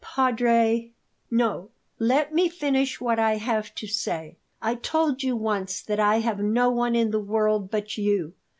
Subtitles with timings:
[0.03, 0.89] "Padre"
[1.29, 1.69] "No;
[1.99, 4.35] let me finish what I have to say.
[4.59, 8.33] I told you once that I have no one in the world but you.